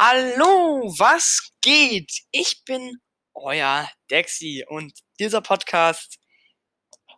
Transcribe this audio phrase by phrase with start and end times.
[0.00, 2.20] Hallo, was geht?
[2.30, 3.00] Ich bin
[3.34, 6.20] euer Dexy und dieser Podcast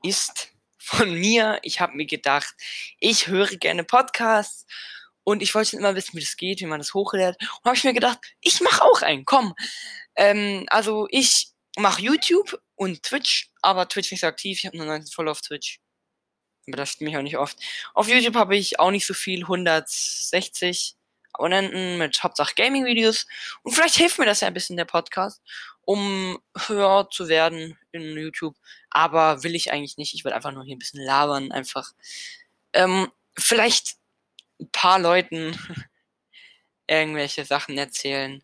[0.02, 0.48] ist
[0.78, 1.58] von mir.
[1.62, 2.54] Ich habe mir gedacht,
[2.98, 4.64] ich höre gerne Podcasts
[5.24, 7.36] und ich wollte immer wissen, wie das geht, wie man das hochlädt.
[7.38, 9.26] Und habe ich mir gedacht, ich mache auch einen.
[9.26, 9.54] Komm.
[10.16, 14.56] Ähm, also ich mache YouTube und Twitch, aber Twitch nicht so aktiv.
[14.56, 15.80] Ich habe nur 19 Follower auf Twitch.
[16.66, 17.58] Aber das stimmt mich auch nicht oft.
[17.92, 20.96] Auf YouTube habe ich auch nicht so viel, 160
[21.32, 23.26] Abonnenten mit Hauptsache Gaming-Videos.
[23.62, 25.42] Und vielleicht hilft mir das ja ein bisschen der Podcast,
[25.82, 28.56] um höher zu werden in YouTube.
[28.90, 30.14] Aber will ich eigentlich nicht.
[30.14, 31.92] Ich will einfach nur hier ein bisschen labern, einfach.
[32.72, 33.96] Ähm, vielleicht
[34.60, 35.58] ein paar Leuten
[36.86, 38.42] irgendwelche Sachen erzählen,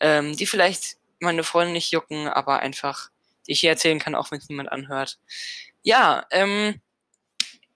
[0.00, 3.10] ähm, die vielleicht meine Freunde nicht jucken, aber einfach,
[3.46, 5.18] die ich hier erzählen kann, auch wenn es niemand anhört.
[5.82, 6.80] Ja, ähm,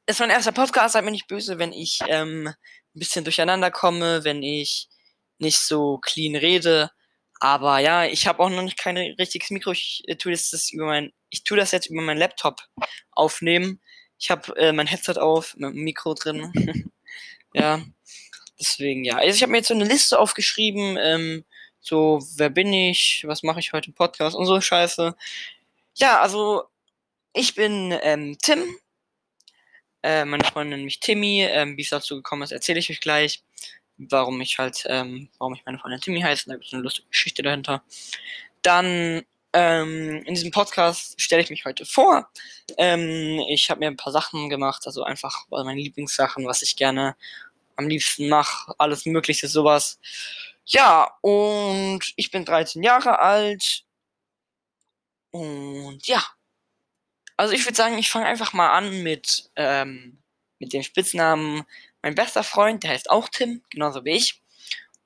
[0.06, 2.52] ist mein erster Podcast, seid mir nicht böse, wenn ich ähm,
[2.96, 4.88] ein bisschen durcheinander komme, wenn ich
[5.38, 6.90] nicht so clean rede.
[7.40, 9.72] Aber ja, ich habe auch noch nicht kein richtiges Mikro.
[9.72, 12.62] Ich äh, tue das, das über mein, ich tue das jetzt über meinen Laptop
[13.12, 13.80] aufnehmen.
[14.18, 16.90] Ich habe äh, mein Headset auf mit dem Mikro drin.
[17.54, 17.82] ja,
[18.58, 19.16] deswegen ja.
[19.16, 20.96] Also ich habe mir jetzt so eine Liste aufgeschrieben.
[20.98, 21.44] Ähm,
[21.80, 23.24] so, wer bin ich?
[23.26, 25.14] Was mache ich heute im Podcast und so Scheiße.
[25.94, 26.64] Ja, also
[27.34, 28.64] ich bin ähm, Tim,
[30.06, 31.42] äh, meine Freundin mich Timmy.
[31.42, 33.42] Ähm, wie es dazu gekommen ist, erzähle ich euch gleich.
[33.98, 36.44] Warum ich halt, ähm, warum ich meine Freundin Timmy heiße.
[36.48, 37.82] Da gibt es eine lustige Geschichte dahinter.
[38.62, 42.28] Dann ähm, in diesem Podcast stelle ich mich heute vor.
[42.78, 47.16] Ähm, ich habe mir ein paar Sachen gemacht, also einfach meine Lieblingssachen, was ich gerne
[47.76, 49.98] am liebsten mache, alles Mögliche, sowas.
[50.66, 53.84] Ja, und ich bin 13 Jahre alt.
[55.30, 56.22] Und ja,
[57.36, 60.18] also ich würde sagen, ich fange einfach mal an mit, ähm,
[60.58, 61.64] mit dem Spitznamen.
[62.02, 64.40] Mein bester Freund, der heißt auch Tim, genauso wie ich.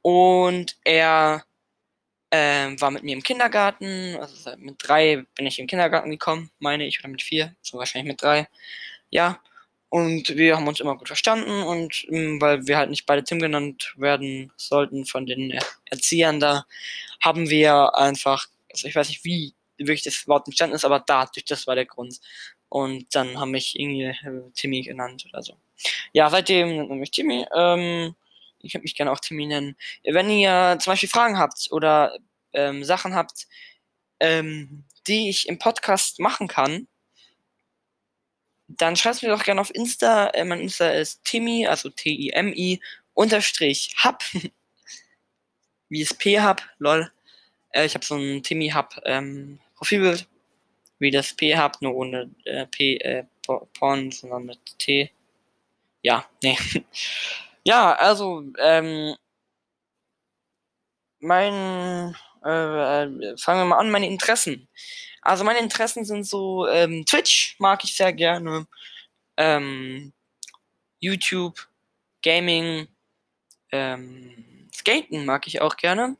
[0.02, 1.44] Und er
[2.30, 4.16] ähm, war mit mir im Kindergarten.
[4.20, 8.12] Also mit drei bin ich im Kindergarten gekommen, meine ich, oder mit vier, so wahrscheinlich
[8.12, 8.48] mit drei.
[9.10, 9.40] Ja.
[9.88, 13.40] Und wir haben uns immer gut verstanden und ähm, weil wir halt nicht beide Tim
[13.40, 16.64] genannt werden sollten von den Erziehern da,
[17.20, 19.52] haben wir einfach, also ich weiß nicht wie
[19.86, 22.20] wirklich das Wort entstanden ist, aber dadurch, das war der Grund.
[22.68, 25.56] Und dann haben mich irgendwie äh, Timmy genannt oder so.
[26.12, 27.46] Ja, seitdem nennt man mich Timmy.
[27.54, 28.14] Ähm,
[28.60, 29.76] ich könnte mich gerne auch Timmy nennen.
[30.04, 32.16] Wenn ihr zum Beispiel Fragen habt oder
[32.52, 33.46] ähm, Sachen habt,
[34.20, 36.86] ähm, die ich im Podcast machen kann,
[38.68, 40.28] dann schreibt mir doch gerne auf Insta.
[40.28, 42.80] Äh, mein Insta ist Timmy, also T-I-M-I,
[43.14, 44.22] unterstrich Hub.
[45.88, 47.10] Wie es P-Hub, lol.
[47.70, 50.28] Äh, ich habe so ein Timmy Hub ähm, Profilbild
[50.98, 55.10] wie das P-Hub, nur ohne äh, P, äh, Porn, sondern mit T.
[56.02, 56.56] Ja, nee.
[57.64, 59.16] ja, also, ähm,
[61.20, 62.14] mein,
[62.44, 64.68] äh, äh, fangen wir mal an, meine Interessen.
[65.22, 68.66] Also meine Interessen sind so, ähm, Twitch mag ich sehr gerne,
[69.38, 70.12] ähm,
[71.00, 71.68] YouTube,
[72.22, 72.88] Gaming,
[73.72, 76.16] ähm, Skaten mag ich auch gerne.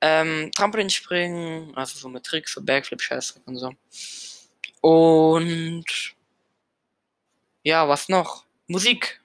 [0.00, 3.72] Ähm, Trampolinspringen, also so mit Tricks, so Backflip, Scheißdreck und so.
[4.80, 6.14] Und
[7.62, 8.44] ja, was noch?
[8.66, 9.22] Musik.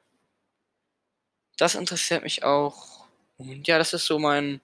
[1.57, 3.05] Das interessiert mich auch.
[3.37, 4.61] Und ja, das ist so mein,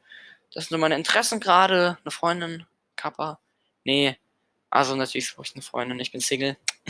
[0.53, 1.97] das sind so meine Interessen gerade.
[2.03, 3.39] Eine Freundin, Kappa.
[3.83, 4.17] Nee,
[4.69, 6.57] also natürlich brauche ich eine Freundin, ich bin Single.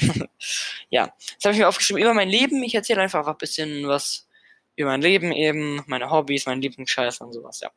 [0.89, 2.63] ja, das habe ich mir aufgeschrieben über mein Leben.
[2.63, 4.27] Ich erzähle einfach ein bisschen was
[4.75, 7.71] über mein Leben eben, meine Hobbys, mein Lieblingsscheiß und sowas, ja.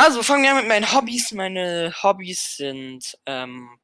[0.00, 1.32] Also, fangen wir an mit meinen Hobbys.
[1.32, 3.80] Meine Hobbys sind ähm,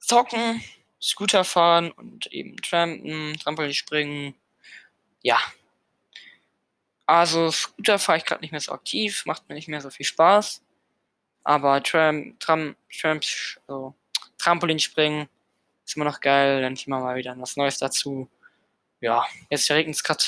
[0.00, 0.62] Zocken,
[1.00, 4.34] Scooter fahren und eben Trampen, Trampolin springen.
[5.22, 5.40] Ja.
[7.06, 10.04] Also, Scooter fahre ich gerade nicht mehr so aktiv, macht mir nicht mehr so viel
[10.04, 10.62] Spaß.
[11.44, 13.20] Aber Tram, Tram, Tram,
[13.66, 13.94] so,
[14.36, 15.26] Trampolin springen
[15.86, 16.60] ist immer noch geil.
[16.60, 18.28] Dann immer mal wieder was Neues dazu.
[19.00, 20.22] Ja, jetzt regnet es gerade.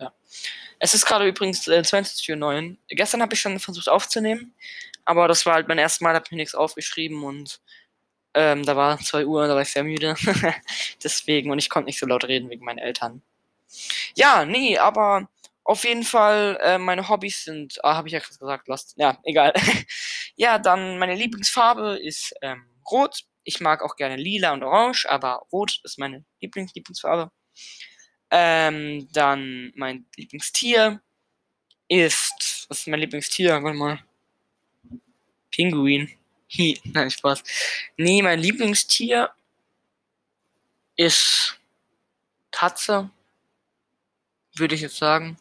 [0.00, 0.12] Ja.
[0.78, 2.76] Es ist gerade übrigens äh, 20.09 Uhr.
[2.88, 4.54] Gestern habe ich schon versucht aufzunehmen,
[5.04, 7.60] aber das war halt mein erstes Mal, habe mir nichts aufgeschrieben und
[8.34, 10.14] ähm, da war 2 Uhr, da war ich sehr müde.
[11.04, 13.22] Deswegen, und ich konnte nicht so laut reden wegen meinen Eltern.
[14.16, 15.28] Ja, nee, aber
[15.64, 18.94] auf jeden Fall, äh, meine Hobbys sind, ah, habe ich ja gesagt, Lost.
[18.96, 19.52] Ja, egal.
[20.36, 23.24] ja, dann meine Lieblingsfarbe ist ähm, rot.
[23.44, 27.30] Ich mag auch gerne lila und orange, aber rot ist meine Lieblings-Lieblingsfarbe.
[28.30, 31.00] Ähm, dann mein Lieblingstier
[31.88, 32.66] ist.
[32.68, 33.62] Was ist mein Lieblingstier?
[33.62, 34.04] Warte mal.
[35.50, 36.10] Pinguin.
[36.84, 37.42] Nein, Spaß.
[37.96, 39.30] Nee, mein Lieblingstier
[40.96, 41.58] ist
[42.50, 43.10] Katze.
[44.54, 45.36] Würde ich jetzt sagen.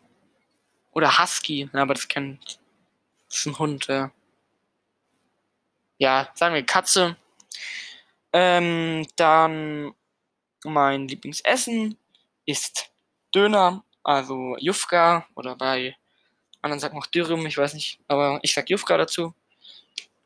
[0.92, 2.60] Oder Husky, ja, aber das kennt.
[3.28, 4.12] Das ist ein Hund, ja.
[5.98, 7.18] Ja, sagen wir Katze.
[8.34, 9.94] Ähm, dann
[10.64, 11.98] mein Lieblingsessen
[12.50, 12.92] ist
[13.34, 15.96] Döner, also Jufka oder bei
[16.62, 19.34] anderen sagt man auch Dürüm, ich weiß nicht, aber ich sag Jufka dazu.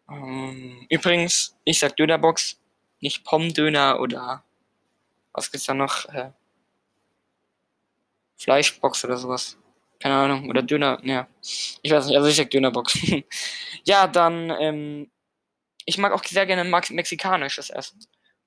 [0.09, 2.59] Ähm, übrigens, ich sag Dönerbox,
[3.01, 4.43] nicht Pommdöner oder
[5.33, 6.05] was gibt's da noch?
[6.05, 6.31] Äh,
[8.37, 9.57] Fleischbox oder sowas.
[9.99, 10.49] Keine Ahnung.
[10.49, 11.27] Oder Döner, ja.
[11.81, 12.97] Ich weiß nicht, also ich sag Dönerbox.
[13.83, 15.11] ja, dann, ähm,
[15.85, 17.99] ich mag auch sehr gerne mexikanisches Essen.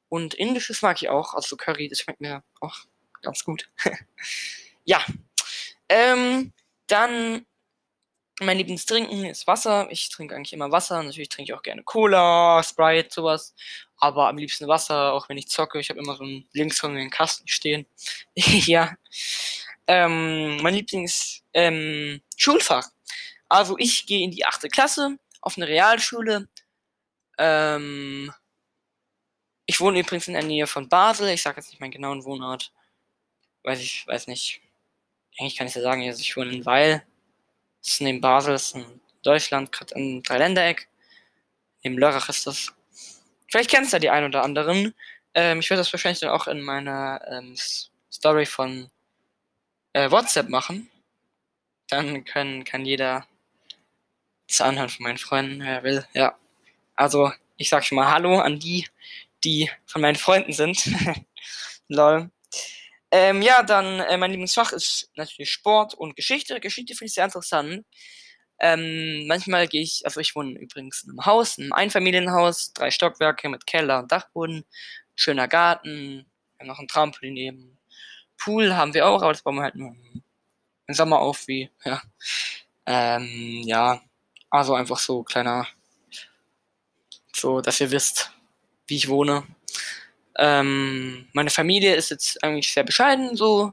[0.09, 2.87] Und indisches mag ich auch, also Curry, das schmeckt mir auch
[3.23, 3.69] ganz gut.
[4.85, 5.05] ja.
[5.89, 6.53] Ähm,
[6.87, 7.47] dann
[8.41, 9.89] mein Lieblingstrinken ist Wasser.
[9.91, 11.03] Ich trinke eigentlich immer Wasser.
[11.03, 13.55] Natürlich trinke ich auch gerne Cola, Sprite, sowas.
[13.97, 15.81] Aber am liebsten Wasser, auch wenn ich zocke.
[15.81, 17.87] Ich habe immer so einen links von mir einen Kasten stehen.
[18.35, 18.95] ja.
[19.87, 22.89] Ähm, mein Lieblings ähm, Schulfach.
[23.49, 26.49] Also ich gehe in die achte Klasse auf eine Realschule.
[27.39, 28.33] Ähm,
[29.65, 31.29] ich wohne übrigens in der Nähe von Basel.
[31.29, 32.73] Ich sage jetzt nicht meinen genauen Wohnort.
[33.67, 34.61] Weiß ich, weiß nicht.
[35.37, 37.05] Eigentlich kann ich ja sagen, also ich wohne in Weil.
[37.83, 40.89] Das ist neben Basel, das ist in Deutschland, gerade im Dreiländereck.
[41.83, 42.73] Neben Lörrach ist das.
[43.51, 44.95] Vielleicht kennst du ja die ein oder anderen.
[45.35, 47.57] Ähm, ich werde das wahrscheinlich dann auch in meiner ähm,
[48.13, 48.89] Story von
[49.95, 50.89] äh, WhatsApp machen.
[51.89, 53.27] Dann können, kann jeder
[54.47, 56.07] das anhören von meinen Freunden, wer will.
[56.13, 56.39] Ja.
[56.95, 58.87] Also, ich sag schon mal Hallo an die,
[59.43, 60.89] die von meinen Freunden sind.
[61.89, 62.31] Lol.
[63.11, 66.59] Ähm, ja, dann äh, mein Lieblingsfach ist natürlich Sport und Geschichte.
[66.61, 67.85] Geschichte finde ich sehr interessant.
[68.59, 72.91] Ähm, manchmal gehe ich, also ich wohne übrigens in einem Haus, in einem Einfamilienhaus, drei
[72.91, 74.65] Stockwerke mit Keller und Dachboden,
[75.15, 76.27] schöner Garten,
[76.63, 77.79] noch ein Trampolin neben.
[78.39, 79.95] Pool haben wir auch, aber das bauen wir halt nur
[80.87, 82.03] im Sommer auf, wie, ja.
[82.87, 84.01] Ähm, ja,
[84.51, 85.67] also einfach so kleiner,
[87.35, 88.33] so, dass ihr wisst,
[88.87, 89.47] wie ich wohne.
[90.39, 93.73] Ähm, meine Familie ist jetzt eigentlich sehr bescheiden so.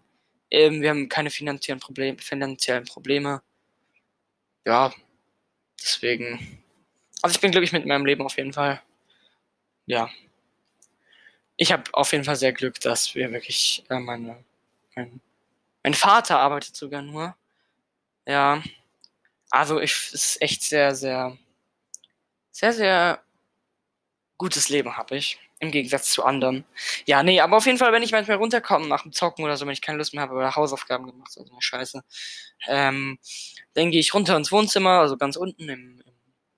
[0.49, 3.41] Ähm, wir haben keine finanziellen, Problem, finanziellen Probleme.
[4.65, 4.93] Ja,
[5.81, 6.63] deswegen.
[7.21, 8.81] Also ich bin glücklich mit meinem Leben auf jeden Fall.
[9.85, 10.09] Ja.
[11.57, 14.43] Ich habe auf jeden Fall sehr Glück, dass wir wirklich äh, meine,
[14.95, 15.21] mein,
[15.83, 17.35] mein Vater arbeitet sogar nur.
[18.25, 18.63] Ja.
[19.49, 21.37] Also ich ist echt sehr, sehr,
[22.51, 23.23] sehr, sehr
[24.37, 25.39] gutes Leben habe ich.
[25.63, 26.65] Im Gegensatz zu anderen.
[27.05, 29.65] Ja, nee, aber auf jeden Fall, wenn ich manchmal runterkomme nach dem Zocken oder so,
[29.65, 32.03] wenn ich keine Lust mehr habe oder Hausaufgaben gemacht, also eine Scheiße,
[32.67, 33.17] ähm,
[33.73, 36.13] dann gehe ich runter ins Wohnzimmer, also ganz unten im, im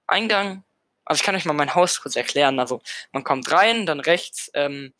[0.07, 0.63] Eingang.
[1.06, 2.60] Also ich kann euch mal mein Haus kurz erklären.
[2.60, 2.81] Also
[3.12, 4.92] man kommt rein, dann rechts, ähm,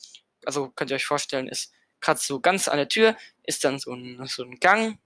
[0.46, 3.92] also könnt ihr euch vorstellen, ist gerade so ganz an der Tür, ist dann so
[3.92, 5.00] ein, so ein Gang,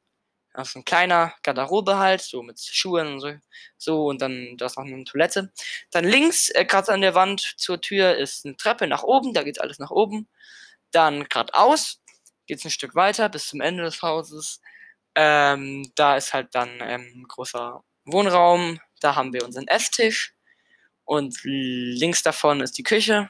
[0.53, 3.33] also ein kleiner Garderobe halt, so mit Schuhen und so,
[3.77, 5.51] so und dann da ist noch eine Toilette.
[5.91, 9.43] Dann links, äh, gerade an der Wand zur Tür, ist eine Treppe nach oben, da
[9.43, 10.27] geht alles nach oben.
[10.91, 12.01] Dann geradeaus
[12.47, 14.61] geht es ein Stück weiter bis zum Ende des Hauses.
[15.15, 20.33] Ähm, da ist halt dann ähm, ein großer Wohnraum, da haben wir unseren Esstisch
[21.05, 23.29] und links davon ist die Küche.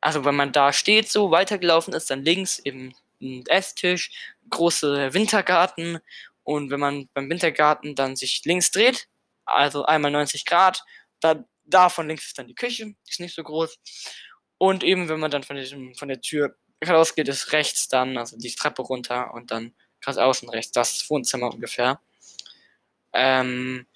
[0.00, 4.10] Also wenn man da steht, so weitergelaufen ist, dann links eben ein Esstisch,
[4.50, 6.00] große Wintergarten
[6.42, 9.08] und wenn man beim Wintergarten dann sich links dreht,
[9.44, 10.82] also einmal 90 Grad,
[11.20, 13.78] da, da von links ist dann die Küche, die ist nicht so groß.
[14.58, 16.56] Und eben, wenn man dann von, diesem, von der Tür
[16.86, 21.52] rausgeht, ist rechts dann, also die Treppe runter und dann gerade außen rechts, das Wohnzimmer
[21.52, 22.00] ungefähr.
[23.12, 23.86] Ähm,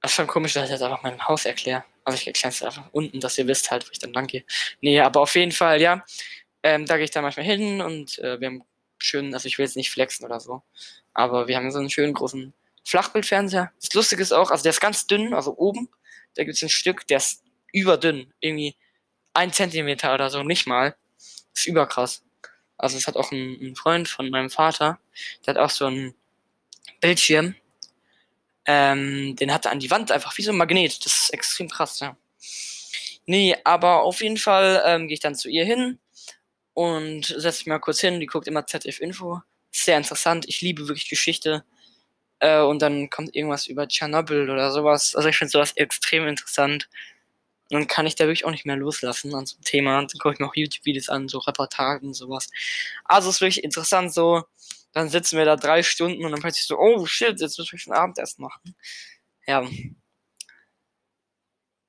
[0.00, 1.84] das ist schon komisch, dass ich jetzt einfach mein Haus erkläre.
[2.04, 4.44] Also ich erkläre es einfach unten, dass ihr wisst halt, wo ich dann lang gehe.
[4.80, 6.04] Nee, aber auf jeden Fall, ja.
[6.62, 8.64] Ähm, da gehe ich dann manchmal hin und äh, wir haben
[8.98, 10.62] schön, also ich will jetzt nicht flexen oder so,
[11.14, 12.52] aber wir haben so einen schönen großen
[12.84, 13.72] Flachbildfernseher.
[13.80, 15.88] Das Lustige ist auch, also der ist ganz dünn, also oben,
[16.34, 18.76] da gibt es ein Stück, der ist überdünn, irgendwie
[19.32, 20.96] ein Zentimeter oder so, nicht mal.
[21.18, 22.22] Das ist überkrass.
[22.76, 24.98] Also es hat auch ein, ein Freund von meinem Vater,
[25.46, 26.14] der hat auch so einen
[27.00, 27.54] Bildschirm,
[28.66, 31.04] ähm, den hat er an die Wand einfach wie so ein Magnet.
[31.04, 32.16] Das ist extrem krass, ja.
[33.26, 35.98] Nee, aber auf jeden Fall ähm, gehe ich dann zu ihr hin
[36.74, 38.20] und setze mich mal kurz hin.
[38.20, 39.40] Die guckt immer ZF Info.
[39.70, 40.46] Sehr interessant.
[40.48, 41.64] Ich liebe wirklich Geschichte.
[42.40, 45.14] Äh, und dann kommt irgendwas über Tschernobyl oder sowas.
[45.14, 46.88] Also ich finde sowas extrem interessant.
[47.70, 49.98] Und dann kann ich da wirklich auch nicht mehr loslassen an so einem Thema.
[49.98, 52.48] Und dann gucke ich mir auch YouTube-Videos an, so Reportagen und sowas.
[53.04, 54.44] Also es ist wirklich interessant so.
[54.92, 57.78] Dann sitzen wir da drei Stunden und dann plötzlich so, oh shit, jetzt müssen wir
[57.78, 58.74] schon Abendessen machen.
[59.46, 59.64] Ja.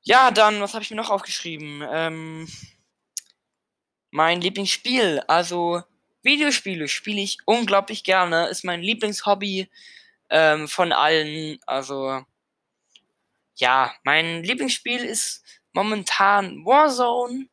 [0.03, 1.83] Ja, dann, was habe ich mir noch aufgeschrieben?
[1.91, 2.47] Ähm,
[4.11, 5.21] mein Lieblingsspiel.
[5.27, 5.83] Also,
[6.23, 8.47] Videospiele spiele ich unglaublich gerne.
[8.47, 9.69] Ist mein Lieblingshobby
[10.29, 11.59] ähm, von allen.
[11.65, 12.23] Also,
[13.55, 17.47] ja, mein Lieblingsspiel ist momentan Warzone.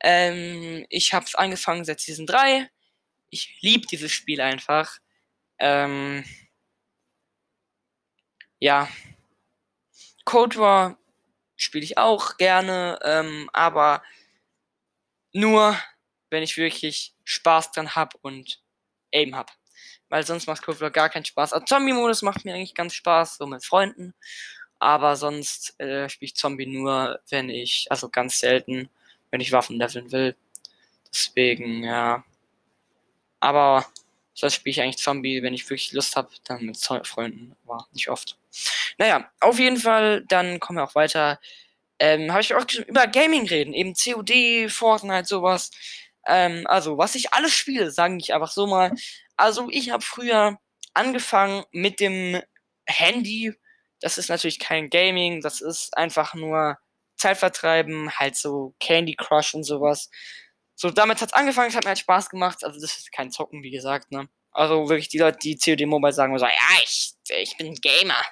[0.00, 2.70] Ähm, ich habe es angefangen seit Season 3.
[3.30, 4.98] Ich liebe dieses Spiel einfach.
[5.58, 6.24] Ähm,
[8.58, 8.88] ja.
[10.24, 10.98] Cold War
[11.56, 14.02] spiele ich auch gerne, ähm, aber
[15.34, 15.76] nur,
[16.30, 18.62] wenn ich wirklich Spaß dran habe und
[19.12, 19.52] Aim habe.
[20.08, 21.52] Weil sonst macht War gar keinen Spaß.
[21.52, 24.14] Also Zombie-Modus macht mir eigentlich ganz Spaß, so mit Freunden.
[24.78, 28.88] Aber sonst äh, spiele ich Zombie nur, wenn ich, also ganz selten,
[29.30, 30.36] wenn ich Waffen leveln will.
[31.08, 32.24] Deswegen, ja.
[33.40, 33.86] Aber
[34.34, 38.08] sonst spiele ich eigentlich Zombie, wenn ich wirklich Lust habe, dann mit Freunden, aber nicht
[38.08, 38.38] oft.
[38.98, 41.40] Naja, auf jeden Fall, dann kommen wir auch weiter.
[42.04, 45.70] Ähm, habe ich auch über Gaming reden, eben COD, Fortnite, sowas.
[46.26, 48.92] Ähm, also, was ich alles spiele, sage ich einfach so mal.
[49.38, 50.58] Also, ich habe früher
[50.92, 52.42] angefangen mit dem
[52.86, 53.54] Handy.
[54.00, 56.76] Das ist natürlich kein Gaming, das ist einfach nur
[57.16, 60.10] Zeitvertreiben, halt so Candy Crush und sowas.
[60.74, 62.64] So, damit hat's angefangen, es hat mir halt Spaß gemacht.
[62.64, 64.28] Also, das ist kein Zocken, wie gesagt, ne?
[64.52, 68.22] Also, wirklich die Leute, die COD Mobile sagen, so, ja, ich, ich bin Gamer.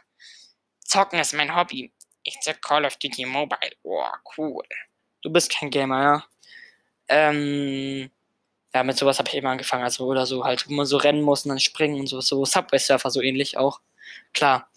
[0.84, 1.90] Zocken ist mein Hobby.
[2.32, 3.72] Ich zock Call of Duty Mobile.
[3.82, 4.64] Boah, cool.
[5.20, 6.24] Du bist kein Gamer, ja?
[7.08, 8.10] Ähm,
[8.74, 11.22] ja, mit sowas habe ich immer angefangen, also oder so halt, wo man so rennen
[11.22, 13.80] muss und dann springen und so, so Subway Surfer so ähnlich auch.
[14.32, 14.70] Klar.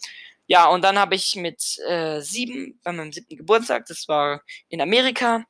[0.46, 4.82] Ja, und dann habe ich mit äh, sieben, bei meinem siebten Geburtstag, das war in
[4.82, 5.44] Amerika,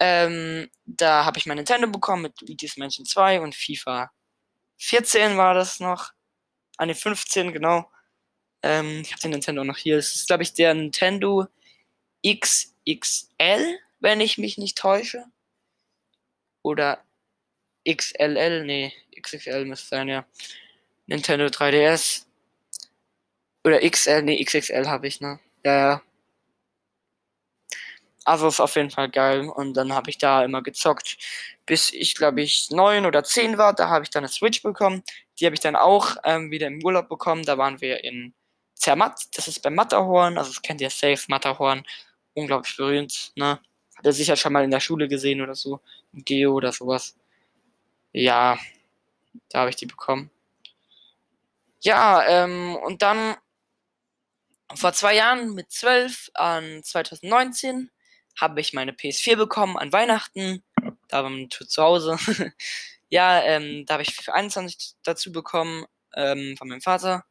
[0.00, 4.10] ähm, da habe ich mein Nintendo bekommen mit Luigi's Mansion 2 und FIFA
[4.78, 6.10] 14 war das noch.
[6.78, 7.91] An den 15, genau.
[8.62, 9.96] Ähm, ich habe den Nintendo noch hier.
[9.96, 11.46] Das ist, glaube ich, der Nintendo
[12.26, 15.24] XXL, wenn ich mich nicht täusche.
[16.62, 17.02] Oder
[17.88, 20.24] XLL, nee, XXL müsste sein, ja.
[21.06, 22.24] Nintendo 3DS.
[23.64, 25.40] Oder XL, nee, XXL habe ich, ne?
[25.64, 26.02] Ja, ja.
[28.24, 29.48] Also ist auf jeden Fall geil.
[29.48, 31.18] Und dann habe ich da immer gezockt,
[31.66, 33.74] bis ich, glaube ich, neun oder zehn war.
[33.74, 35.02] Da habe ich dann eine Switch bekommen.
[35.40, 37.44] Die habe ich dann auch ähm, wieder im Urlaub bekommen.
[37.44, 38.32] Da waren wir in
[38.82, 39.28] Zermatt.
[39.36, 40.36] Das ist beim Matterhorn.
[40.38, 41.84] Also das kennt ihr safe, Matterhorn.
[42.34, 43.60] Unglaublich berühmt, ne?
[43.96, 45.80] Hat er sicher schon mal in der Schule gesehen oder so.
[46.12, 47.16] Im Geo oder sowas.
[48.12, 48.58] Ja,
[49.50, 50.30] da habe ich die bekommen.
[51.80, 53.36] Ja, ähm, und dann
[54.74, 57.90] vor zwei Jahren mit 12 an 2019
[58.40, 60.64] habe ich meine PS4 bekommen an Weihnachten.
[61.08, 62.18] Da war man zu Hause.
[63.10, 65.86] ja, ähm, da habe ich FIFA 21 dazu bekommen
[66.16, 67.24] ähm, von meinem Vater.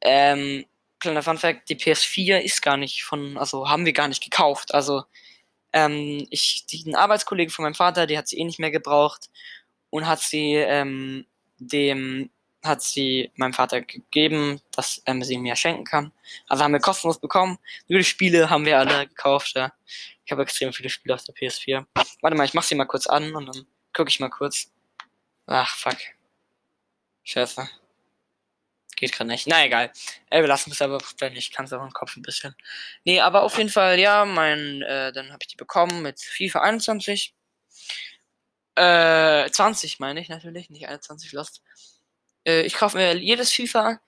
[0.00, 0.64] Ähm,
[1.00, 4.74] kleiner Fun Fact, die PS4 ist gar nicht von, also haben wir gar nicht gekauft.
[4.74, 5.04] Also,
[5.72, 9.30] ähm, ich, die, ein Arbeitskollege von meinem Vater, die hat sie eh nicht mehr gebraucht
[9.90, 11.26] und hat sie ähm,
[11.58, 12.30] dem
[12.64, 16.12] hat sie meinem Vater gegeben, dass er sie mir schenken kann.
[16.48, 17.58] Also haben wir kostenlos bekommen.
[17.86, 19.52] Nur die Spiele haben wir alle gekauft.
[19.54, 19.72] Ja.
[20.24, 21.86] Ich habe extrem viele Spiele auf der PS4.
[22.20, 24.70] Warte mal, ich mach sie mal kurz an und dann gucke ich mal kurz.
[25.46, 25.96] Ach, fuck.
[27.24, 27.68] Scheiße.
[28.98, 29.46] Geht gerade nicht.
[29.46, 29.92] Na egal.
[30.28, 32.56] Ey, wir lassen es aber denn ich kann es auch im Kopf ein bisschen.
[33.04, 36.62] Nee, aber auf jeden Fall, ja, mein, äh, dann habe ich die bekommen mit FIFA
[36.62, 37.32] 21.
[38.74, 41.62] Äh, 20 meine ich natürlich, nicht 21 Lost.
[42.44, 44.00] Äh, ich kaufe mir jedes FIFA.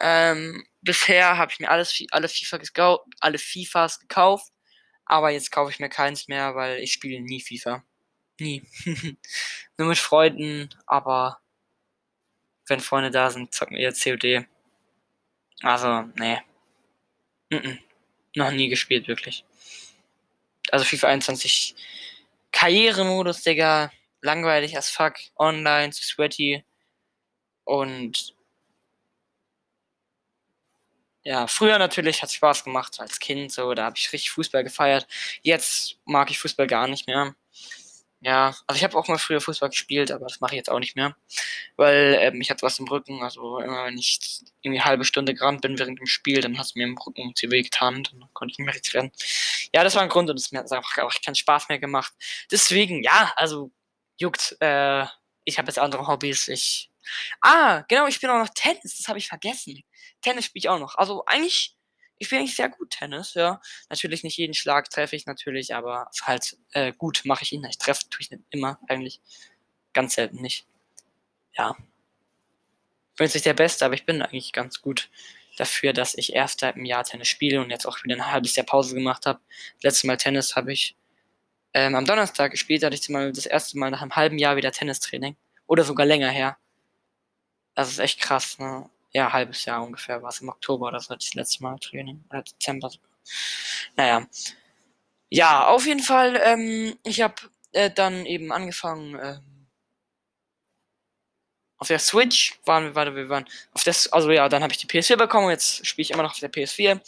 [0.00, 4.52] Ähm, bisher habe ich mir alles, alle, FIFA alle FIFAs gekauft.
[5.06, 7.82] Aber jetzt kaufe ich mir keins mehr, weil ich spiele nie FIFA.
[8.38, 8.62] Nie.
[9.78, 11.40] Nur mit Freunden, aber
[12.68, 14.46] wenn Freunde da sind, zocken wir COD.
[15.62, 16.38] Also, nee.
[17.50, 17.78] Mm -mm.
[18.36, 19.44] Noch nie gespielt, wirklich.
[20.70, 21.74] Also FIFA 21
[22.52, 23.90] Karrieremodus, Digga.
[24.20, 25.14] Langweilig as fuck.
[25.36, 26.64] Online, zu sweaty.
[27.64, 28.34] Und
[31.24, 34.64] ja, früher natürlich hat es Spaß gemacht als Kind, so, da habe ich richtig Fußball
[34.64, 35.06] gefeiert.
[35.42, 37.34] Jetzt mag ich Fußball gar nicht mehr.
[38.20, 40.80] Ja, also ich habe auch mal früher Fußball gespielt, aber das mache ich jetzt auch
[40.80, 41.16] nicht mehr,
[41.76, 43.22] weil ähm, ich hatte was im Rücken.
[43.22, 46.66] Also immer wenn ich irgendwie eine halbe Stunde gerannt bin während dem Spiel, dann hat
[46.66, 49.12] es mir im Rücken zu weh getan, dann konnte ich nicht mehr richtig rennen.
[49.74, 52.12] Ja, das war ein Grund und es hat einfach, einfach keinen Spaß mehr gemacht.
[52.50, 53.70] Deswegen, ja, also
[54.18, 54.56] juckt.
[54.60, 55.04] Äh,
[55.44, 56.48] ich habe jetzt andere Hobbys.
[56.48, 56.90] Ich
[57.40, 59.82] Ah, genau, ich spiele auch noch Tennis, das habe ich vergessen.
[60.22, 60.96] Tennis spiele ich auch noch.
[60.96, 61.76] Also eigentlich,
[62.18, 63.60] ich spiele eigentlich sehr gut Tennis, ja.
[63.88, 67.64] Natürlich nicht jeden Schlag treffe ich natürlich, aber halt äh, gut mache ich ihn.
[67.64, 69.20] Ich treffe tue ich nicht immer eigentlich.
[69.92, 70.66] Ganz selten nicht.
[71.56, 71.76] Ja.
[73.12, 75.10] Ich bin jetzt nicht der Beste, aber ich bin eigentlich ganz gut
[75.56, 78.54] dafür, dass ich erst seit einem Jahr Tennis spiele und jetzt auch wieder ein halbes
[78.54, 79.40] Jahr Pause gemacht habe.
[79.82, 80.96] Letztes Mal Tennis habe ich
[81.74, 84.72] ähm, am Donnerstag gespielt, hatte ich mal das erste Mal nach einem halben Jahr wieder
[84.72, 86.56] Tennistraining Oder sogar länger her.
[87.74, 88.88] Das ist echt krass, ne?
[89.12, 92.24] Ja, halbes Jahr ungefähr war es im Oktober oder so das letzte Mal Training.
[92.30, 93.10] Oder Dezember sogar.
[93.96, 94.26] Naja.
[95.30, 97.34] Ja, auf jeden Fall, ähm, ich habe
[97.72, 99.68] äh, dann eben angefangen, ähm,
[101.78, 104.78] auf der Switch waren wir, warte, wir waren auf das, also ja, dann habe ich
[104.78, 107.00] die PS4 bekommen, jetzt spiele ich immer noch auf der PS4.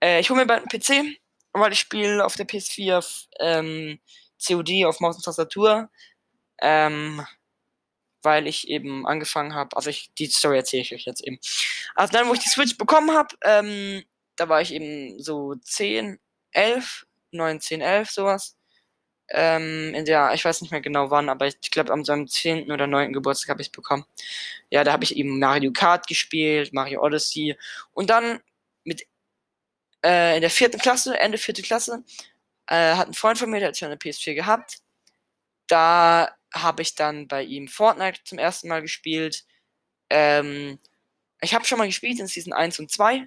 [0.00, 1.18] Äh, ich hole mir bald einen PC,
[1.52, 4.00] weil ich spiele auf der PS4 ähm,
[4.44, 5.90] COD auf Maus und Tastatur.
[6.62, 7.26] Ähm,
[8.22, 11.38] weil ich eben angefangen habe, also ich, die Story erzähle ich euch jetzt eben.
[11.94, 14.04] Also dann, wo ich die Switch bekommen habe, ähm,
[14.36, 16.18] da war ich eben so 10,
[16.52, 18.56] 11, 9, 10, 11, sowas.
[19.32, 22.72] Ähm, in der, ich weiß nicht mehr genau wann, aber ich glaube am seinem 10.
[22.72, 23.12] oder 9.
[23.12, 24.04] Geburtstag habe ich es bekommen.
[24.70, 27.56] Ja, da habe ich eben Mario Kart gespielt, Mario Odyssey
[27.92, 28.40] und dann
[28.84, 29.06] mit
[30.04, 32.02] äh, in der vierten Klasse, Ende vierte Klasse,
[32.66, 34.78] äh, hat ein Freund von mir, der hat schon eine PS4 gehabt.
[35.68, 39.44] Da habe ich dann bei ihm Fortnite zum ersten Mal gespielt.
[40.10, 40.78] Ähm,
[41.40, 43.26] ich habe schon mal gespielt in Season 1 und 2,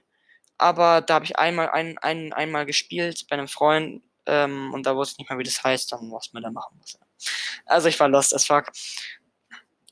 [0.57, 4.95] aber da habe ich einmal ein, ein, einmal gespielt bei einem Freund ähm, und da
[4.95, 6.97] wusste ich nicht mehr, wie das heißt, dann was man da machen muss.
[7.65, 8.71] Also ich war lost as fuck.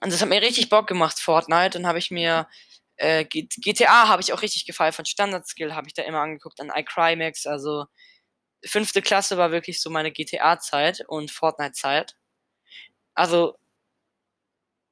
[0.03, 1.71] Und das hat mir richtig Bock gemacht, Fortnite.
[1.71, 2.47] Dann habe ich mir
[2.97, 4.93] äh, GTA habe ich auch richtig gefallen.
[4.93, 7.47] Von Standard Skill habe ich da immer angeguckt, an iCrimex.
[7.47, 7.85] Also
[8.63, 12.15] fünfte Klasse war wirklich so meine GTA-Zeit und Fortnite-Zeit.
[13.15, 13.57] Also,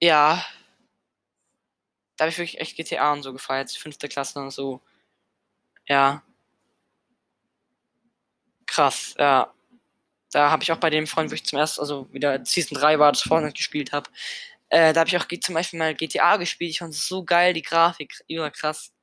[0.01, 0.43] ja.
[2.17, 3.71] Da habe ich wirklich echt GTA und so gefeiert.
[3.71, 4.79] Fünfte Klasse und so.
[5.87, 6.23] Ja.
[8.67, 9.53] Krass, ja.
[10.31, 12.99] Da habe ich auch bei dem Freund, wo ich zum ersten, also wieder Season 3
[12.99, 14.09] war, das Fortnite gespielt habe.
[14.69, 16.71] Äh, da habe ich auch zum Beispiel mal GTA gespielt.
[16.71, 18.93] Ich fand es so geil, die Grafik, über krass.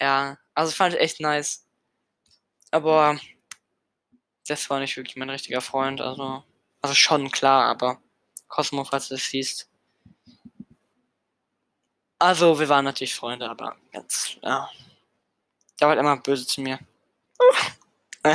[0.00, 1.64] Ja, also fand ich echt nice.
[2.70, 3.18] Aber
[4.48, 6.42] das war nicht wirklich mein richtiger Freund, also.
[6.80, 8.00] Also schon klar, aber
[8.48, 9.68] Cosmo, falls du es siehst.
[12.18, 14.68] Also, wir waren natürlich Freunde, aber jetzt, ja.
[15.78, 16.80] Der war halt immer böse zu mir.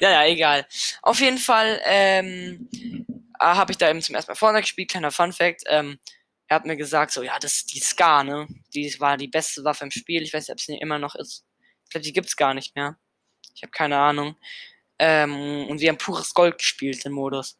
[0.00, 0.66] ja, ja, egal.
[1.02, 2.68] Auf jeden Fall, ähm,
[3.38, 4.90] habe ich da eben zum ersten Mal vorne gespielt.
[4.90, 5.98] Kleiner Fun Fact, ähm,
[6.48, 8.48] er hat mir gesagt, so, ja, das ist die Ska, ne?
[8.74, 10.22] Die war die beste Waffe im Spiel.
[10.22, 11.44] Ich weiß nicht, ob sie immer noch ist.
[11.84, 12.96] Ich glaube, die gibt's gar nicht mehr.
[13.54, 14.36] Ich habe keine Ahnung.
[14.98, 17.56] Ähm, und wir haben pures Gold gespielt, den Modus.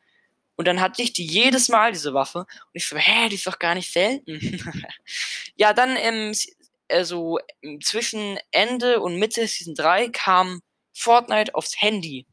[0.61, 2.41] Und dann hatte ich die jedes Mal, diese Waffe.
[2.41, 4.63] Und ich so, hä, die ist doch gar nicht selten.
[5.57, 6.35] ja, dann im,
[6.91, 7.39] also
[7.83, 10.61] zwischen Ende und Mitte Season 3 kam
[10.93, 12.27] Fortnite aufs Handy.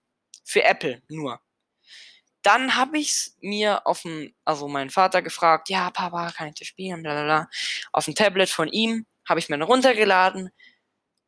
[0.44, 1.40] Für Apple nur.
[2.42, 6.68] Dann habe ich's mir auf dem, also meinen Vater gefragt, ja, Papa, kann ich das
[6.68, 7.04] spielen?
[7.04, 7.50] Blablabla.
[7.94, 10.50] Auf dem Tablet von ihm habe ich mir runtergeladen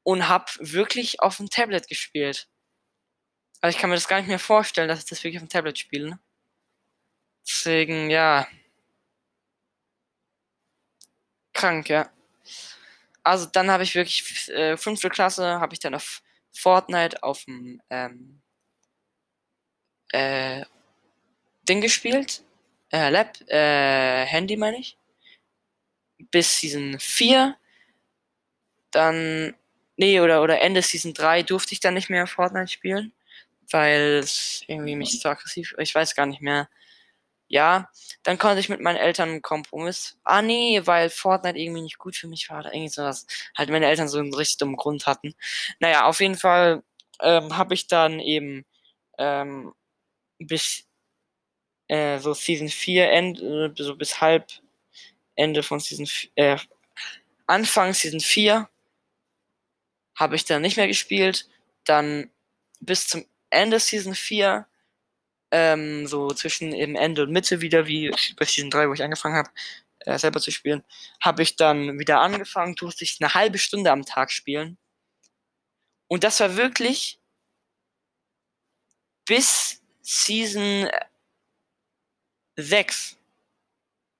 [0.03, 2.49] und habe wirklich auf dem Tablet gespielt.
[3.61, 5.49] Also ich kann mir das gar nicht mehr vorstellen, dass ich das wirklich auf dem
[5.49, 6.09] Tablet spiele.
[6.09, 6.19] Ne?
[7.49, 8.47] Deswegen, ja.
[11.53, 12.09] Krank, ja.
[13.23, 17.81] Also dann habe ich wirklich äh, fünfte Klasse, habe ich dann auf Fortnite auf dem
[17.89, 18.41] ähm,
[20.11, 20.63] äh,
[21.67, 22.43] Ding gespielt.
[22.91, 24.97] Äh, Lab, äh, Handy meine ich.
[26.31, 27.55] Bis Season 4.
[28.91, 29.55] Dann,
[29.97, 33.13] nee, oder, oder Ende Season 3 durfte ich dann nicht mehr Fortnite spielen.
[33.71, 36.69] Weil es irgendwie mich so aggressiv, ich weiß gar nicht mehr
[37.49, 37.89] ja,
[38.23, 40.17] dann konnte ich mit meinen Eltern einen Kompromiss.
[40.23, 43.25] Ah, nee, weil Fortnite irgendwie nicht gut für mich war oder irgendwie sowas.
[43.57, 45.35] Halt meine Eltern so einen richtig dummen Grund hatten.
[45.79, 46.83] Naja, auf jeden Fall
[47.21, 48.65] ähm, habe ich dann eben
[49.17, 49.73] ähm,
[50.39, 50.85] bis
[51.87, 54.51] äh, so Season 4 Ende, so bis halb
[55.35, 56.57] Ende von Season äh,
[57.47, 58.69] Anfang Season 4
[60.15, 61.47] habe ich dann nicht mehr gespielt.
[61.85, 62.29] Dann
[62.79, 64.67] bis zum Ende Season 4
[65.51, 69.35] ähm, so zwischen eben Ende und Mitte wieder, wie bei Season 3, wo ich angefangen
[69.35, 69.49] habe,
[69.99, 70.83] äh, selber zu spielen,
[71.21, 74.77] habe ich dann wieder angefangen, durfte ich eine halbe Stunde am Tag spielen.
[76.07, 77.19] Und das war wirklich
[79.25, 80.89] bis Season
[82.55, 83.17] 6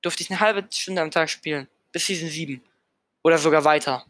[0.01, 1.67] durfte ich eine halbe Stunde am Tag spielen.
[1.91, 2.61] Bis Season 7.
[3.23, 4.05] Oder sogar weiter.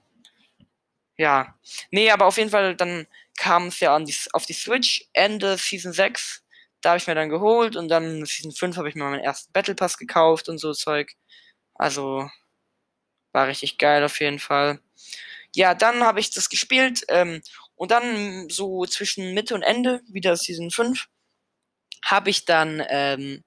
[1.18, 1.56] Ja.
[1.92, 5.58] Nee, aber auf jeden Fall, dann kam es ja an die, auf die Switch Ende
[5.58, 6.44] Season 6
[6.82, 9.52] da habe ich mir dann geholt und dann Season 5 habe ich mir meinen ersten
[9.54, 11.14] Battle Pass gekauft und so Zeug.
[11.76, 12.30] Also
[13.32, 14.80] war richtig geil auf jeden Fall.
[15.56, 17.42] Ja, dann habe ich das gespielt ähm,
[17.76, 21.08] und dann so zwischen Mitte und Ende, wieder Season 5,
[22.06, 23.44] habe ich dann ähm,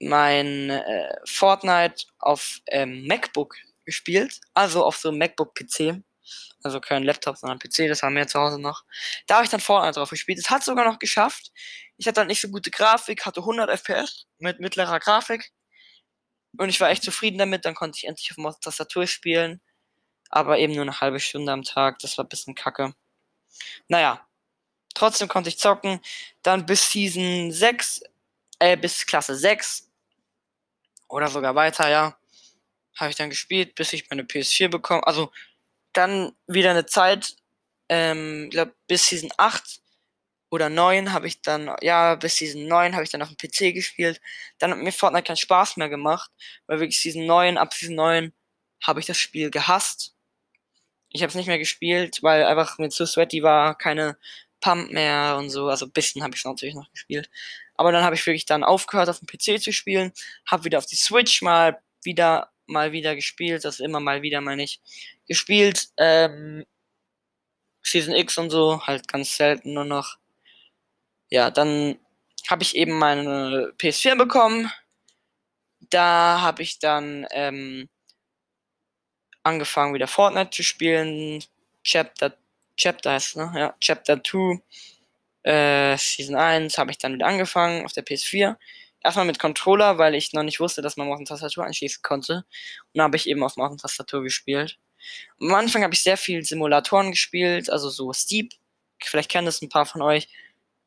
[0.00, 6.02] mein äh, Fortnite auf ähm, MacBook gespielt, also auf so einem MacBook PC.
[6.62, 8.84] Also kein Laptop, sondern PC, das haben wir zu Hause noch.
[9.26, 10.38] Da habe ich dann Fortnite drauf gespielt.
[10.38, 11.52] Es hat sogar noch geschafft.
[11.98, 15.52] Ich hatte halt nicht so gute Grafik, hatte 100 FPS mit mittlerer Grafik.
[16.56, 17.64] Und ich war echt zufrieden damit.
[17.64, 19.60] Dann konnte ich endlich auf der Tastatur spielen.
[20.30, 21.98] Aber eben nur eine halbe Stunde am Tag.
[21.98, 22.94] Das war ein bisschen kacke.
[23.88, 24.24] Naja.
[24.94, 26.00] Trotzdem konnte ich zocken.
[26.42, 28.02] Dann bis Season 6.
[28.60, 29.90] Äh, bis Klasse 6.
[31.08, 32.16] Oder sogar weiter, ja.
[32.96, 35.06] Habe ich dann gespielt, bis ich meine PS4 bekomme.
[35.06, 35.32] Also
[35.92, 37.36] dann wieder eine Zeit.
[37.88, 39.80] Ähm, glaube bis Season 8
[40.50, 43.74] oder 9 habe ich dann, ja, bis Season 9 habe ich dann auf dem PC
[43.74, 44.20] gespielt.
[44.58, 46.30] Dann hat mir Fortnite keinen Spaß mehr gemacht,
[46.66, 48.32] weil wirklich Season 9, ab Season 9
[48.82, 50.14] habe ich das Spiel gehasst.
[51.10, 54.18] Ich habe es nicht mehr gespielt, weil einfach mir zu sweaty war, keine
[54.60, 55.68] Pump mehr und so.
[55.68, 57.30] Also bisschen habe ich es natürlich noch gespielt.
[57.74, 60.12] Aber dann habe ich wirklich dann aufgehört, auf dem PC zu spielen,
[60.46, 64.56] habe wieder auf die Switch mal wieder, mal wieder gespielt, also immer mal wieder mal
[64.56, 64.80] nicht
[65.26, 65.88] gespielt.
[65.96, 66.64] Ähm,
[67.82, 70.18] Season X und so, halt ganz selten nur noch
[71.30, 71.98] ja, dann
[72.48, 74.70] habe ich eben meine PS4 bekommen.
[75.90, 77.88] Da habe ich dann ähm,
[79.42, 81.44] angefangen, wieder Fortnite zu spielen.
[81.84, 82.36] Chapter,
[82.76, 83.52] Chapter heißt ne?
[83.54, 84.62] Ja, Chapter 2.
[85.42, 88.56] Äh, Season 1 habe ich dann wieder angefangen auf der PS4.
[89.02, 92.34] Erstmal mit Controller, weil ich noch nicht wusste, dass man Maus und Tastatur anschließen konnte.
[92.38, 92.44] Und
[92.94, 94.78] dann habe ich eben auf Maus und Tastatur gespielt.
[95.40, 98.54] Am Anfang habe ich sehr viel Simulatoren gespielt, also so Steep.
[99.02, 100.28] Vielleicht kennen das ein paar von euch.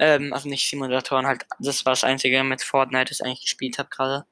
[0.01, 3.77] Ähm, also nicht Simulatoren, halt, das war das einzige mit Fortnite, das ich eigentlich gespielt
[3.77, 4.25] habe gerade.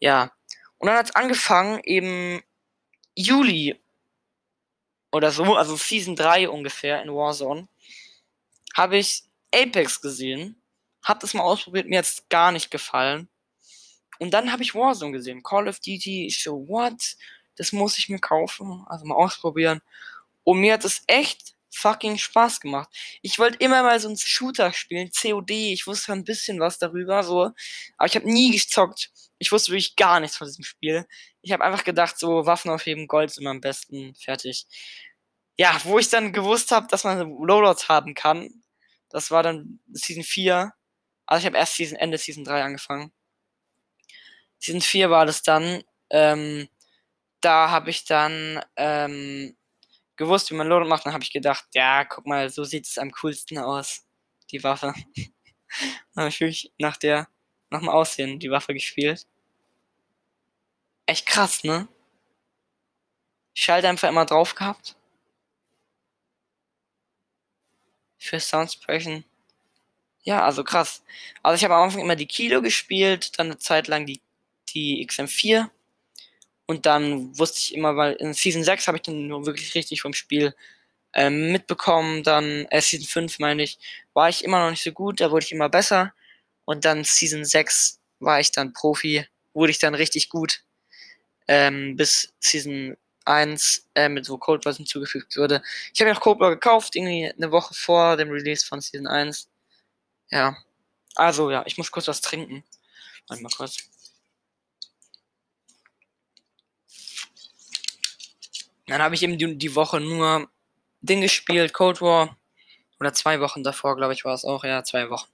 [0.00, 0.32] Ja.
[0.78, 2.42] Und dann hat es angefangen, eben
[3.14, 3.80] Juli
[5.12, 7.68] oder so, also Season 3 ungefähr in Warzone,
[8.74, 9.22] habe ich
[9.54, 10.60] Apex gesehen,
[11.04, 13.28] hab das mal ausprobiert, mir jetzt gar nicht gefallen.
[14.18, 17.16] Und dann habe ich Warzone gesehen, Call of Duty, ich so, what?
[17.54, 19.82] Das muss ich mir kaufen, also mal ausprobieren.
[20.42, 22.88] Und mir hat es echt fucking Spaß gemacht.
[23.22, 25.50] Ich wollte immer mal so einen Shooter spielen, COD.
[25.72, 27.50] Ich wusste ein bisschen was darüber, so.
[27.96, 29.10] Aber ich habe nie gezockt.
[29.38, 31.06] Ich wusste wirklich gar nichts von diesem Spiel.
[31.42, 34.66] Ich habe einfach gedacht, so Waffen aufheben, Gold ist immer am besten, fertig.
[35.56, 38.62] Ja, wo ich dann gewusst habe, dass man Loadouts haben kann,
[39.10, 40.72] das war dann Season 4.
[41.26, 43.12] Also ich habe erst Season Ende Season 3 angefangen.
[44.58, 45.82] Season 4 war das dann.
[46.10, 46.68] Ähm,
[47.40, 49.56] da habe ich dann ähm,
[50.20, 52.98] gewusst, wie man Loading macht, dann habe ich gedacht, ja, guck mal, so sieht es
[52.98, 54.04] am coolsten aus,
[54.52, 54.94] die Waffe.
[56.14, 57.28] dann habe ich wirklich nach der,
[57.70, 59.26] nach dem Aussehen die Waffe gespielt.
[61.06, 61.88] Echt krass, ne?
[63.54, 64.94] Schalldämpfer immer drauf gehabt.
[68.18, 69.24] Für Soundsprechen.
[70.22, 71.02] Ja, also krass.
[71.42, 74.20] Also ich habe am Anfang immer die Kilo gespielt, dann eine Zeit lang die,
[74.68, 75.70] die XM4
[76.70, 80.02] und dann wusste ich immer, weil in Season 6 habe ich dann nur wirklich richtig
[80.02, 80.54] vom Spiel
[81.14, 82.22] ähm, mitbekommen.
[82.22, 83.80] Dann, äh, Season 5 meine ich,
[84.14, 86.14] war ich immer noch nicht so gut, da wurde ich immer besser.
[86.66, 90.62] Und dann Season 6 war ich dann Profi, wurde ich dann richtig gut.
[91.48, 95.64] Ähm, bis Season 1, äh, mit so Cold War hinzugefügt wurde.
[95.92, 99.08] Ich habe mir auch Cold War gekauft, irgendwie eine Woche vor dem Release von Season
[99.08, 99.48] 1.
[100.30, 100.56] Ja.
[101.16, 102.62] Also ja, ich muss kurz was trinken.
[103.26, 103.78] Warte mal kurz.
[108.90, 110.48] Dann habe ich eben die, die Woche nur
[111.00, 112.36] Ding gespielt, Cold War.
[112.98, 114.64] Oder zwei Wochen davor, glaube ich, war es auch.
[114.64, 115.30] Ja, zwei Wochen.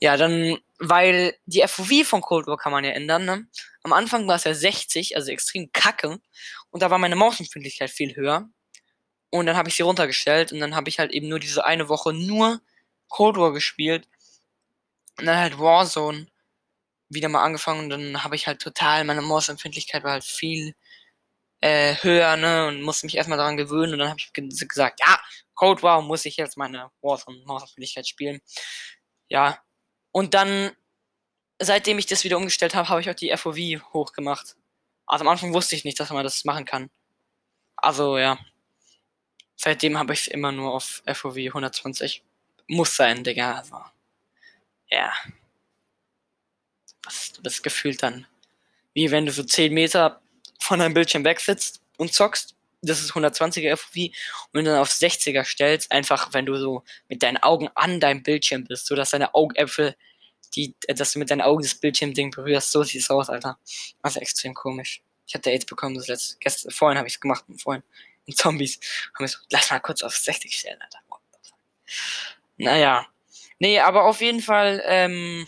[0.00, 3.24] Ja, dann, weil die FOV von Cold War kann man ja ändern.
[3.24, 3.46] Ne?
[3.82, 6.18] Am Anfang war es ja 60, also extrem kacke.
[6.70, 8.48] Und da war meine Mausempfindlichkeit viel höher.
[9.30, 10.52] Und dann habe ich sie runtergestellt.
[10.52, 12.60] Und dann habe ich halt eben nur diese eine Woche nur
[13.08, 14.08] Cold War gespielt.
[15.18, 16.26] Und dann halt Warzone
[17.08, 17.84] wieder mal angefangen.
[17.84, 20.74] Und dann habe ich halt total, meine Mausempfindlichkeit war halt viel
[21.60, 25.18] äh, höher, ne, und musste mich erstmal daran gewöhnen und dann habe ich gesagt, ja,
[25.54, 28.40] Code War muss ich jetzt meine Warzone Mausfähigkeit spielen.
[29.28, 29.60] Ja.
[30.12, 30.70] Und dann,
[31.58, 33.58] seitdem ich das wieder umgestellt habe, habe ich auch die FOV
[33.92, 34.56] hochgemacht.
[35.06, 36.90] Also am Anfang wusste ich nicht, dass man das machen kann.
[37.76, 38.38] Also ja.
[39.56, 42.22] Seitdem habe ich immer nur auf FOV 120.
[42.68, 43.56] Muss sein, Digga.
[43.56, 43.80] Also.
[44.90, 45.12] Ja.
[47.34, 48.26] Du bist gefühlt dann.
[48.94, 50.20] Wie wenn du so 10 Meter
[50.58, 54.14] von deinem Bildschirm wegsitzt und zockst, das ist 120er FOV
[54.52, 58.64] und dann auf 60er stellst, einfach wenn du so mit deinen Augen an deinem Bildschirm
[58.64, 59.96] bist, so dass deine Augäpfel,
[60.54, 63.58] die, dass du mit deinen Augen das Bildschirmding berührst, so sieht es aus, Alter.
[64.02, 65.02] Das ist extrem komisch.
[65.26, 67.82] Ich hatte AIDS bekommen, das letzte, gestern, vorhin habe ich es gemacht, vorhin,
[68.26, 68.78] in Zombies,
[69.14, 70.98] haben wir so, lass mal kurz auf 60 stellen, Alter.
[72.56, 73.06] Naja.
[73.58, 75.46] Nee, aber auf jeden Fall, ähm,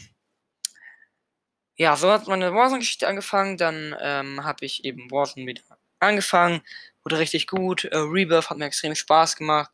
[1.80, 3.56] ja, so hat meine Warzone-Geschichte angefangen.
[3.56, 5.62] Dann ähm, habe ich eben Warzone wieder
[5.98, 6.60] angefangen.
[7.02, 7.84] Wurde richtig gut.
[7.86, 9.70] Äh, Rebirth hat mir extrem Spaß gemacht.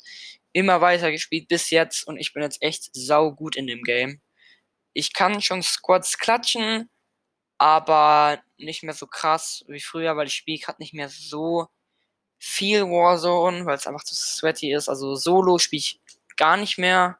[0.53, 2.07] Immer weiter gespielt bis jetzt.
[2.07, 4.21] Und ich bin jetzt echt sau gut in dem Game.
[4.95, 6.89] Ich kann schon Squads klatschen.
[7.59, 11.69] aber nicht mehr so krass wie früher, weil ich spiele gerade nicht mehr so
[12.39, 14.89] viel Warzone, weil es einfach zu sweaty ist.
[14.89, 16.01] Also Solo spiele ich
[16.37, 17.19] gar nicht mehr,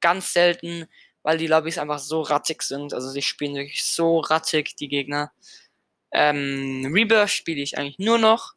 [0.00, 0.88] ganz selten,
[1.22, 2.94] weil die Lobbys einfach so rattig sind.
[2.94, 5.32] Also sie spielen wirklich so rattig, die Gegner.
[6.12, 8.54] Ähm, Rebirth spiele ich eigentlich nur noch,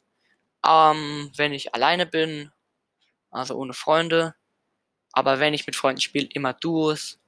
[0.66, 2.50] ähm, wenn ich alleine bin,
[3.30, 4.34] also ohne Freunde.
[5.12, 7.20] Aber wenn ich mit Freunden spiele, immer Duos.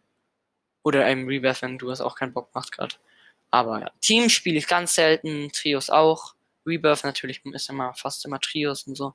[0.83, 2.94] Oder eben Rebirth, wenn Duos auch keinen Bock macht gerade.
[3.51, 6.35] Aber ja, Teams spiele ich ganz selten, Trios auch.
[6.66, 9.14] Rebirth natürlich ist immer fast immer Trios und so.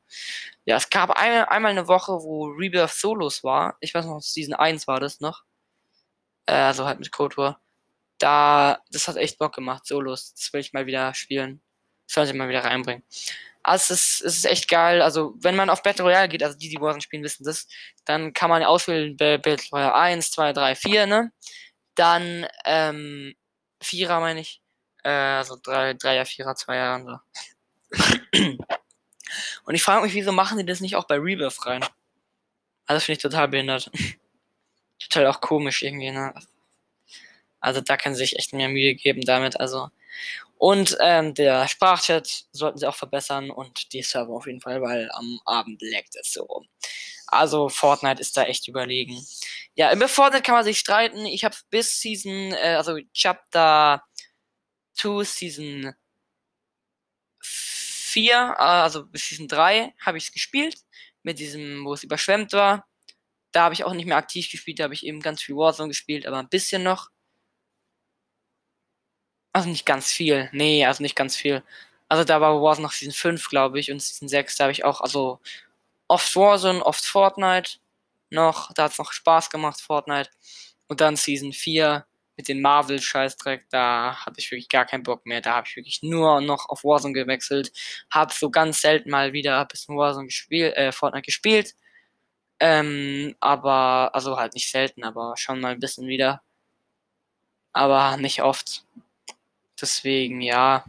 [0.66, 3.78] Ja, es gab ein, einmal eine Woche, wo Rebirth Solos war.
[3.82, 5.44] Ich weiß noch, Season 1 war das noch.
[6.46, 7.58] Äh, also halt mit Code.
[8.20, 10.34] Da, das hat echt Bock gemacht, Solos.
[10.34, 11.62] Das will ich mal wieder spielen.
[12.08, 13.04] Das sollte ich mal wieder reinbringen.
[13.64, 15.02] Also es ist, es ist echt geil.
[15.02, 17.68] Also wenn man auf Battle Royale geht, also die, die Warzone spielen, wissen das,
[18.06, 21.32] dann kann man auswählen Battle Royale 1, 2, 3, 4, ne?
[21.96, 23.36] Dann, ähm,
[23.82, 24.62] Vierer meine ich.
[25.04, 27.18] Äh, also drei, Dreier, Vierer, Zweier und so.
[29.66, 31.86] Und ich frage mich, wieso machen die das nicht auch bei Rebirth rein?
[32.86, 33.90] Also finde ich total behindert.
[35.12, 36.34] Total auch komisch irgendwie, ne?
[37.60, 39.90] Also da können sie sich echt mehr Mühe geben damit, also.
[40.58, 45.10] Und ähm, der Sprachchat sollten sie auch verbessern und die Server auf jeden Fall, weil
[45.12, 46.68] am Abend laggt es so rum.
[47.28, 49.26] Also Fortnite ist da echt überlegen.
[49.76, 51.26] Ja, über Fortnite kann man sich streiten.
[51.26, 54.04] Ich habe bis Season, äh, also Chapter
[54.94, 55.96] 2, Season
[57.42, 60.76] 4, äh, also bis Season 3 habe ich es gespielt.
[61.24, 62.88] Mit diesem, wo es überschwemmt war.
[63.52, 65.90] Da habe ich auch nicht mehr aktiv gespielt, da habe ich eben ganz viel Warzone
[65.90, 67.10] gespielt, aber ein bisschen noch.
[69.54, 70.50] Also nicht ganz viel.
[70.54, 71.64] Nee, also nicht ganz viel.
[72.08, 74.86] Also da war Warzone noch Season 5, glaube ich, und Season 6, da habe ich
[74.86, 75.40] auch, also
[76.08, 77.80] oft Warzone, oft Fortnite
[78.30, 78.74] noch.
[78.74, 80.30] Da hat es noch Spaß gemacht, Fortnite.
[80.88, 82.06] Und dann Season 4
[82.38, 85.42] mit dem Marvel-Scheißdreck, da hatte ich wirklich gar keinen Bock mehr.
[85.42, 87.72] Da habe ich wirklich nur noch auf Warzone gewechselt.
[88.12, 91.76] Habe so ganz selten mal wieder ein bisschen Warzone gespielt, äh, Fortnite gespielt.
[92.64, 96.44] Ähm, aber, also halt nicht selten, aber schon mal ein bisschen wieder.
[97.74, 98.86] Aber nicht oft.
[99.82, 100.86] Deswegen, ja.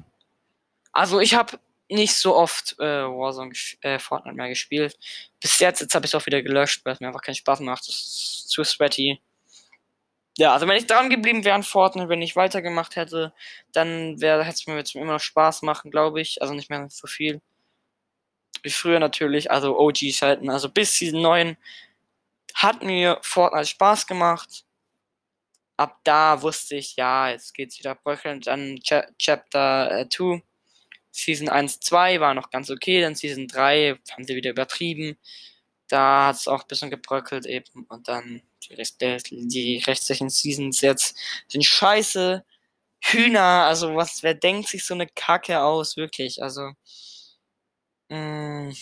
[0.93, 1.59] Also ich habe
[1.89, 4.99] nicht so oft äh, Warzone äh, Fortnite mehr gespielt.
[5.41, 7.61] Bis jetzt, jetzt habe ich es auch wieder gelöscht, weil es mir einfach keinen Spaß
[7.61, 7.89] macht.
[7.89, 9.23] Das ist zu sweaty.
[10.37, 13.33] Ja, also wenn ich dran geblieben wäre an Fortnite, wenn ich weitergemacht hätte,
[13.73, 16.43] dann wäre hätte es mir jetzt immer noch Spaß machen, glaube ich.
[16.43, 17.41] Also nicht mehr so viel.
[18.63, 20.51] Wie früher natürlich, also OGs halten.
[20.51, 21.57] Also bis Season 9
[22.55, 24.65] hat mir Fortnite Spaß gemacht
[25.83, 30.37] ab da wusste ich, ja, jetzt geht's wieder bröckelnd an Ch Chapter 2.
[30.37, 30.43] Äh,
[31.11, 35.19] Season 1, 2 war noch ganz okay, dann Season 3 haben sie wieder übertrieben.
[35.89, 37.85] Da hat es auch ein bisschen gebröckelt eben.
[37.89, 41.17] Und dann die, die restlichen Seasons jetzt
[41.49, 42.45] sind scheiße.
[43.05, 46.73] Hühner, also was, wer denkt sich so eine Kacke aus, wirklich, also.
[48.13, 48.73] Mm,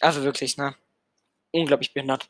[0.00, 0.74] also wirklich, ne?
[1.52, 2.28] Unglaublich behindert.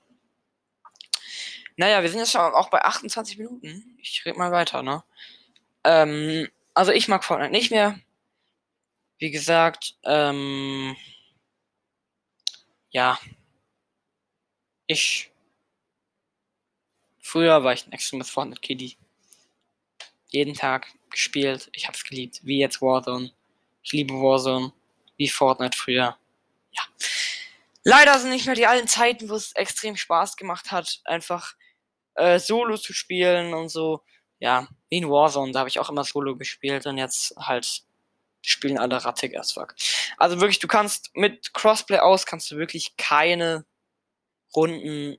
[1.77, 3.97] Naja, wir sind jetzt schon auch bei 28 Minuten.
[4.03, 5.03] Ich rede mal weiter, ne?
[5.85, 7.99] Ähm, also ich mag Fortnite nicht mehr.
[9.19, 10.95] Wie gesagt, ähm,
[12.91, 13.19] ja.
[14.87, 15.31] Ich.
[17.19, 18.99] Früher war ich ein extremes Fortnite Kitty.
[20.29, 21.71] Jeden Tag gespielt.
[21.73, 22.41] Ich hab's geliebt.
[22.45, 23.33] Wie jetzt Warzone.
[23.83, 24.73] Ich liebe Warzone.
[25.21, 26.17] Wie Fortnite früher.
[26.73, 26.83] Ja.
[27.85, 31.57] Leider sind nicht mehr die alten Zeiten, wo es extrem Spaß gemacht hat, einfach
[32.15, 34.03] äh, Solo zu spielen und so.
[34.39, 37.83] Ja, wie in Warzone, da habe ich auch immer Solo gespielt und jetzt halt
[38.41, 39.75] spielen alle rattig as fuck.
[40.17, 43.67] Also wirklich, du kannst mit Crossplay aus kannst du wirklich keine
[44.57, 45.19] Runden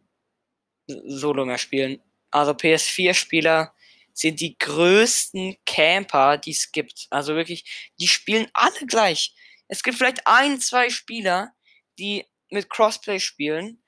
[0.87, 2.01] Solo mehr spielen.
[2.31, 3.71] Also PS4-Spieler
[4.13, 7.05] sind die größten Camper, die es gibt.
[7.11, 9.35] Also wirklich, die spielen alle gleich.
[9.71, 11.55] Es gibt vielleicht ein, zwei Spieler,
[11.97, 13.81] die mit Crossplay spielen,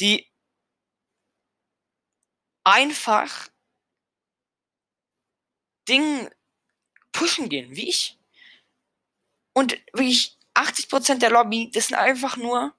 [0.00, 0.32] die
[2.64, 3.48] einfach
[5.86, 6.30] Ding
[7.12, 8.18] pushen gehen, wie ich.
[9.52, 12.74] Und wirklich 80% der Lobby, das sind einfach nur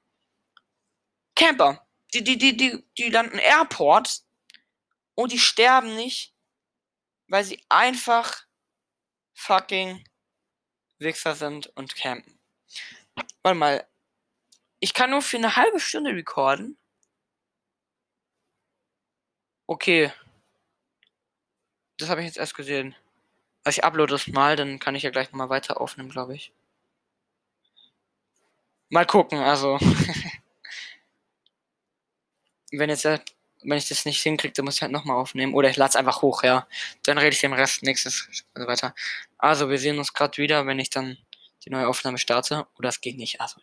[1.36, 1.88] Camper.
[2.16, 4.24] Die, die, die, die, die landen Airport
[5.14, 6.34] und die sterben nicht,
[7.28, 8.48] weil sie einfach
[9.36, 10.04] fucking
[11.04, 12.40] Wichser sind und campen.
[13.44, 13.88] Warte mal.
[14.80, 16.78] Ich kann nur für eine halbe Stunde recorden.
[19.68, 20.12] Okay.
[21.98, 22.96] Das habe ich jetzt erst gesehen.
[23.64, 26.52] Also ich uploade das mal, dann kann ich ja gleich nochmal weiter aufnehmen, glaube ich.
[28.90, 29.78] Mal gucken, also.
[32.72, 33.24] Wenn jetzt der
[33.64, 35.54] wenn ich das nicht hinkriege, dann muss ich halt nochmal aufnehmen.
[35.54, 36.68] Oder ich lade es einfach hoch, ja.
[37.04, 38.96] Dann rede ich den Rest nächstes also weiter.
[39.38, 41.18] Also, wir sehen uns gerade wieder, wenn ich dann
[41.66, 42.68] die neue Aufnahme starte.
[42.78, 43.42] Oder es geht nicht.
[43.42, 43.58] Also,